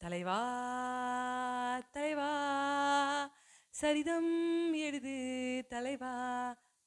[0.00, 0.40] தலைவா
[1.90, 2.30] தலைவா
[3.74, 4.32] சரிதம்
[4.78, 5.16] எழுது
[5.68, 6.12] தலைவா.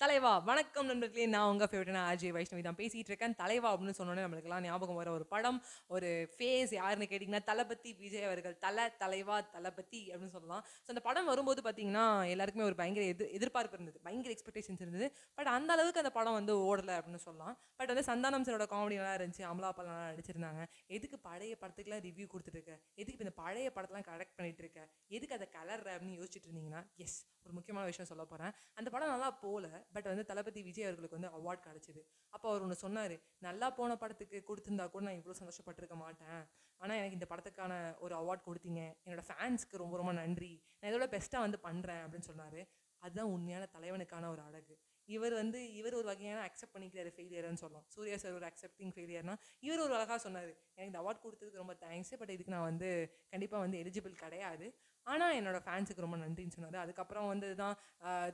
[0.01, 1.26] தலைவா வணக்கம் நண்பர்களே.
[1.33, 5.26] நான் உங்கள் ஃபேவரட்டான அஜய் வைஷ்ணவி தான் பேசிகிட்டு இருக்கேன் தலைவா அப்படின்னு சொன்னோன்னே நம்மளுக்கெல்லாம் ஞாபகம் வர ஒரு
[5.33, 5.58] படம்
[5.96, 10.63] ஒரு ஃபேஸ் யாருன்னு கேட்டிங்கன்னா தளபதி விஜய் அவர்கள் தலை தலைவா தளபதி அப்படின்னு சொல்லலாம்.
[10.85, 13.99] ஸோ அந்த படம் வரும்போது பார்த்தீங்கன்னா எல்லாருக்குமே ஒரு பயங்கர எதிர் எதிர்பார்ப்பு இருந்தது.
[14.08, 15.10] பயங்கர எக்ஸ்பெக்டேஷன்ஸ் இருந்தது.
[15.37, 17.54] பட் அந்த அளவுக்கு அந்த படம் வந்து ஓடலை அப்படின்னு சொல்லலாம்.
[17.81, 19.45] பட் வந்து சந்தானம் சரோட காமெடி நல்லா இருந்துச்சு.
[19.52, 20.63] அமலாபால் நல்லா நடிச்சிருந்தாங்க.
[20.98, 24.81] எதுக்கு பழைய படத்துக்குலாம் ரிவ்யூ கொடுத்துட்டு எதுக்கு இந்த பழைய படத்தெல்லாம் கரெக்ட் பண்ணிட்டு இருக்க
[25.17, 29.29] எதுக்கு அதை கலர் அப்படின்னு யோசிச்சுட்டு இருந்தீங்கன்னா எஸ் ஒரு முக்கியமான விஷயம் சொல்ல போகிறேன் அந்த படம் நல்லா
[29.45, 32.02] போகல பட் வந்து தளபதி விஜய் அவர்களுக்கு வந்து அவார்ட் கிடச்சிது.
[32.36, 33.16] அப்போ அவர் ஒன்று சொன்னார்
[33.48, 36.41] நல்லா போன படத்துக்கு கொடுத்துருந்தா கூட நான் இவ்வளோ சந்தோஷப்பட்டிருக்க மாட்டேன்.
[36.81, 37.73] ஆனால் எனக்கு இந்த படத்துக்கான
[38.05, 38.84] ஒரு அவார்ட் கொடுத்தீங்க.
[39.05, 40.54] என்னோட ஃபேன்ஸ்க்கு ரொம்ப ரொம்ப நன்றி.
[40.80, 42.62] நான் இதோட பெஸ்ட்டாக வந்து பண்ணுறேன் அப்படின்னு சொன்னார்.
[43.04, 44.76] அதுதான் உண்மையான தலைவனுக்கான ஒரு அழகு.
[45.15, 49.35] இவர் வந்து இவர் ஒரு வகையான அக்செப்ட் பண்ணிக்கிறாரு ஃபெயிலியர்னு சொல்லலாம் சூர்யா சார் ஒரு அக்செப்டிங் ஃபெயிலியர்னா
[49.67, 50.52] இவர் ஒரு அழகாக சொன்னார்.
[50.75, 52.89] எனக்கு இந்த அவார்ட் கொடுத்ததுக்கு ரொம்ப தேங்க்ஸ் பட் இதுக்கு நான் வந்து
[53.33, 54.67] கண்டிப்பாக வந்து எலிஜிபிள் கிடையாது.
[55.07, 56.75] ஆனால் என்னோட ஃபேன்ஸுக்கு ரொம்ப நன்றின்னு சொன்னார்.
[56.83, 57.75] அதுக்கப்புறம் வந்து தான்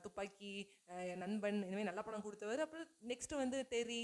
[0.05, 0.51] துப்பாக்கி
[1.21, 2.61] நண்பன் இனிமேல் நல்ல படம் கொடுத்தவர்.
[2.65, 4.01] அப்புறம் நெக்ஸ்ட்டு வந்து தெரி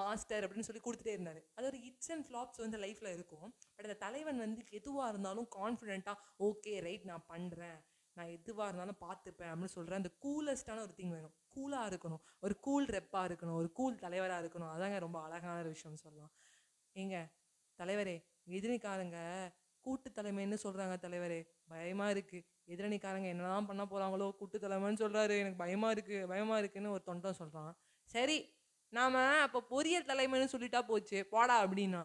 [0.00, 1.40] மாஸ்டர் அப்படின்னு சொல்லி கொடுத்துட்டே இருந்தார்.
[1.56, 3.48] அது ஒரு ஹிட்ஸ் அண்ட் ஃப்ளாப்ஸ் வந்து லைஃப்பில் இருக்கும்.
[3.76, 7.80] பட் அந்த தலைவன் வந்து எதுவாக இருந்தாலும் கான்ஃபிடென்ட்டாக ஓகே ரைட் நான் பண்ணுறேன்
[8.16, 11.34] நான் எதுவாக இருந்தாலும் பார்த்துப்பேன் அப்படின்னு சொல்கிறேன் அந்த கூலஸ்டான ஒரு திங் வேணும்.
[11.56, 12.22] கூலாக இருக்கணும்.
[12.40, 13.58] ஒரு கூல் ரெப்பாக இருக்கணும்.
[13.62, 14.72] ஒரு கூல் தலைவராக இருக்கணும்.
[14.74, 16.32] அதாங்க ரொம்ப அழகான ஒரு விஷயம்னு சொல்லலாம்.
[16.96, 17.18] ஏங்க
[17.78, 19.18] தலைவரே எதிரிக்காரங்க
[19.80, 21.40] கூட்டு தலைமைன்னு சொல்கிறாங்க தலைவரே.
[21.68, 27.02] பயமாக இருக்குது எதிரணிக்காரங்க என்னதான் பண்ண போகிறாங்களோ கூட்டு தலைமைன்னு சொல்கிறாரு எனக்கு பயமாக இருக்குது பயமாக இருக்குன்னு ஒரு
[27.06, 27.72] தொண்டம் சொல்கிறான்
[28.10, 28.38] சரி
[28.92, 31.18] நாம அப்போ பொரியல் தலைமைன்னு சொல்லிட்டா போச்சு.
[31.24, 32.02] போடா அப்படின்னா.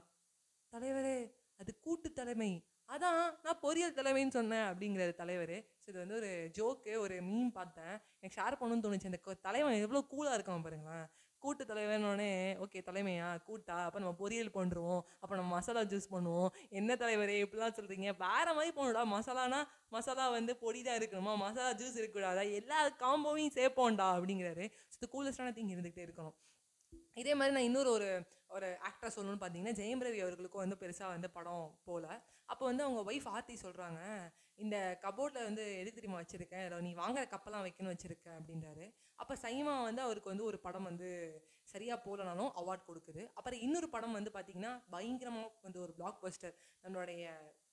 [0.73, 1.15] தலைவரே
[1.57, 2.51] அது கூட்டு தலைமை.
[2.89, 5.55] அதான் நான் பொரியல் தலைமைன்னு சொன்னேன் அப்படிங்கிற தலைவர்.
[5.81, 7.95] ஸோ இது வந்து ஒரு ஜோக்கு ஒரு மீன் பார்த்தேன்.
[8.19, 9.09] எனக்கு ஷேர் பண்ணணும்னு தோணுச்சு.
[9.11, 11.07] அந்த தலைவன் எவ்வளோ கூலாக இருக்கான் பாருங்களேன்.
[11.43, 12.31] கூட்டு தலைவனோடனே
[12.63, 13.27] ஓகே தலைமையா?
[13.47, 13.75] கூட்டா?
[13.87, 16.49] அப்போ நம்ம பொரியல் பண்ணுறோம் அப்போ நம்ம மசாலா ஜூஸ் பண்ணுவோம்.
[16.79, 19.59] என்ன தலைவரே இப்படிலாம் சொல்கிறீங்க வேற மாதிரி போகணும்டா மசாலானா
[19.95, 21.33] மசாலா வந்து பொடி தான் இருக்கணுமா?
[21.45, 22.43] மசாலா ஜூஸ் இருக்கக்கூடாதா?
[22.59, 24.65] எல்லா காம்போவையும் சேர்ப்போம்டா அப்படிங்கிறாரு.
[24.91, 26.35] ஸோ இது கூலஸ்டான திங் இருந்துகிட்டே இருக்கணும்.
[27.21, 28.09] இதே மாதிரி நான் இன்னொரு ஒரு
[28.49, 32.07] ஒரு ஆக்டர் சொல்லணும்னு பார்த்தீங்கன்னா ஜெயம் ரவி அவர்களுக்கும் வந்து பெருசாக வந்து படம் போகல
[32.51, 34.01] அப்போ வந்து அவங்க ஒய்ஃப் ஆர்த்தி சொல்கிறாங்க
[34.63, 36.63] இந்த கபோர்டில் வந்து எது தெரியுமா வச்சுருக்கேன்?
[36.65, 38.85] இல்லை நீ வாங்குற கப்பெல்லாம் வைக்கணும் வச்சுருக்கேன் அப்படின்றாரு.
[39.21, 41.09] அப்போ சைமா வந்து அவருக்கு வந்து ஒரு படம் வந்து
[41.73, 43.21] சரியாக போகலனாலும் அவார்ட் கொடுக்குது.
[43.37, 47.25] அப்புறம் இன்னொரு படம் வந்து பார்த்தீங்கன்னா பயங்கரமாக வந்து ஒரு பிளாக் பஸ்டர் நம்மளுடைய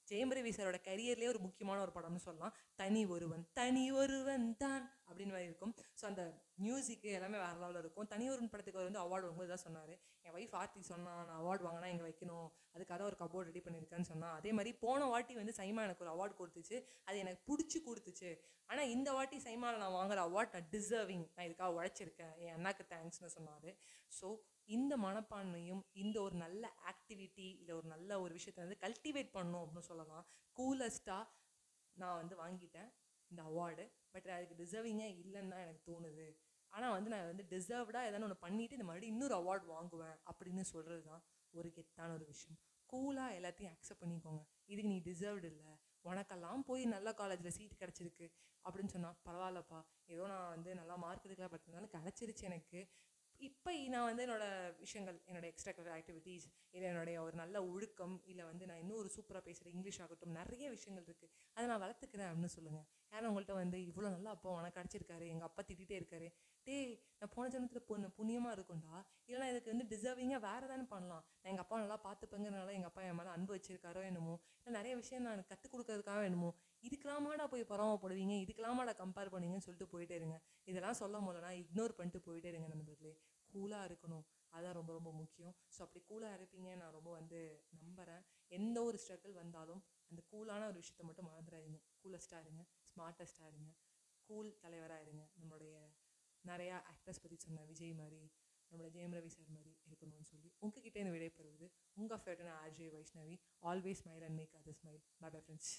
[0.09, 2.55] ஜெயம் ரவி சாரோட கரியர்லேயே ஒரு முக்கியமான ஒரு படம்னு சொல்லலாம்.
[2.81, 5.73] தனி ஒருவன் தனி ஒருவன் தான் அப்படின்னு மாதிரி இருக்கும்.
[6.01, 6.23] ஸோ அந்த
[6.65, 8.09] மியூசிக்கு எல்லாமே வேறு லெவலில் இருக்கும்.
[8.13, 9.95] தனி படத்துக்கு அவர் வந்து அவார்டு வாங்கும்போது தான் சொன்னார்.
[10.27, 12.49] என் ஒய்ஃப் ஆர்த்தி சொன்னால் நான் அவார்டு வாங்கினா இங்கே வைக்கணும்?
[12.75, 16.35] அதுக்காக ஒரு கபோர்டு ரெடி பண்ணியிருக்கேன்னு சொன்னான் அதே மாதிரி போன வாட்டி வந்து சைமா எனக்கு ஒரு அவார்டு
[16.41, 16.79] கொடுத்துச்சு.
[17.09, 18.31] அது எனக்கு பிடிச்சி கொடுத்துச்சு.
[18.71, 22.35] ஆனால் இந்த வாட்டி சைமாவில் நான் வாங்குற அவார்ட் நான் டிசர்விங் நான் இதுக்காக உழைச்சிருக்கேன்.
[22.45, 23.71] என் அண்ணாக்கு தேங்க்ஸ்னு சொன்னார்.
[24.19, 24.29] ஸோ
[24.77, 29.91] இந்த மனப்பான்மையும் இந்த ஒரு நல்ல ஆக்டிவிட்டி இல்லை ஒரு நல்ல ஒரு விஷயத்தை வந்து கல்டிவேட் பண்ணும் அப்படின்னு
[29.93, 30.25] சொல்லலாம்.
[30.57, 31.25] கூலஸ்ட்டாக
[31.97, 32.89] நான் வந்து வாங்கிட்டேன்.
[33.31, 36.27] இந்த அவார்டு பட் அதுக்கு டிசர்விங்கே இல்லைன்னு தான் எனக்கு தோணுது.
[36.73, 41.03] ஆனால் வந்து நான் வந்து டிசர்வ்டாக எதனா ஒன்று பண்ணிவிட்டு இந்த மறுபடியும் இன்னொரு அவார்டு வாங்குவேன் அப்படின்னு சொல்கிறது
[41.11, 41.23] தான்
[41.59, 42.59] ஒரு கெத்தான ஒரு விஷயம்.
[42.93, 44.43] கூலாக எல்லாத்தையும் அக்செப்ட் பண்ணிக்கோங்க.
[44.73, 45.71] இதுக்கு நீ டிசர்வ்டு இல்லை.
[46.05, 48.27] உனக்கெல்லாம் போய் நல்ல காலேஜில் சீட் கிடச்சிருக்கு
[48.65, 49.81] அப்படின்னு சொன்னால் பரவாயில்லப்பா.
[50.15, 51.67] ஏதோ நான் வந்து நல்லா மார்க் எடுக்கல பட்
[51.97, 52.81] கிடச்சிருச்சு எனக்கு.
[53.41, 54.45] இப்போ நான் வந்து என்னோட
[54.81, 59.11] விஷயங்கள் என்னோடய எக்ஸ்ட்ரா கரிக்குலர் ஆக்டிவிட்டீஸ் இல்லை என்னுடைய ஒரு நல்ல ஒழுக்கம் இல்லை வந்து நான் இன்னும் ஒரு
[59.17, 63.79] சூப்பராக பேசுகிற இங்கிலீஷ் ஆகட்டும் நிறைய விஷயங்கள் இருக்குது அதை நான் வளர்த்துக்கிறேன் அப்படின்னு சொல்லுங்கள் யாரும் உங்கள்கிட்ட வந்து
[63.91, 66.29] இவ்வளோ நல்லா அப்பா உனக்கு கிடச்சிருக்காரு எங்கள் அப்பா திட்டிகிட்டே இருக்காரு.
[66.67, 66.89] டேய்
[67.19, 68.97] நான் போன ஜென்மத்தில் பொண்ணு புண்ணியமாக இருக்கும்டா.
[69.29, 71.25] இல்லைனா இதுக்கு வந்து டிசர்விங்காக வேறு தானே பண்ணலாம்.
[71.41, 75.23] நான் எங்கள் அப்பா நல்லா பார்த்துப்பேங்கிறனால எங்கள் அப்பா என் மேலே அன்பு வச்சிருக்காரோ என்னமோ இல்லை நிறைய விஷயம்
[75.23, 76.51] நான் கற்றுக் கொடுக்கறதுக்காக என்னமோ
[76.87, 80.37] இதுக்கெல்லாமாடா போய் பரவப்படுவீங்க இதுக்கெல்லாமாடா கம்பேர் பண்ணுவீங்கன்னு சொல்லிட்டு போயிட்டே இருங்க.
[80.65, 83.13] இதெல்லாம் சொல்ல முடியலனா இக்னோர் பண்ணிட்டு போயிட்டே இருங்க நண்பர்களே.
[83.51, 84.25] கூலாக இருக்கணும்.
[84.53, 85.55] அதுதான் ரொம்ப ரொம்ப முக்கியம்.
[85.75, 86.69] ஸோ அப்படி கூலாக இருப்பீங்க.
[86.77, 87.39] நான் ரொம்ப வந்து
[87.81, 89.81] நம்புகிறேன் எந்த ஒரு ஸ்ட்ரகிள் வந்தாலும்
[90.11, 91.79] அந்த கூலான ஒரு விஷயத்த மட்டும் மறந்துடாதீங்க.
[92.03, 92.63] கூலஸ்ட்டாக இருங்க.
[92.91, 93.71] ஸ்மார்ட்டஸ்ட்டாக இருங்க.
[94.29, 95.25] கூல் தலைவராக இருங்க.
[95.41, 95.75] நம்மளுடைய
[96.45, 98.21] நிறையா ஆக்டர்ஸ் பற்றி சொன்ன விஜய் மாதிரி
[98.73, 104.03] நம்மளோட ஜெயம் ரவி சார் மாதிரி இருக்கணும்னு சொல்லி உங்ககிட்ட இந்த விடைபெறுவது உங்கள் ஃபேவரட்டான RJ Vaishnavi always
[104.03, 105.73] smile and make other smile bye bye friends